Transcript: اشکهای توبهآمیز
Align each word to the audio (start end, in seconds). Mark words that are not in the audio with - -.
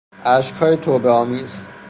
اشکهای 0.25 0.77
توبهآمیز 0.77 1.61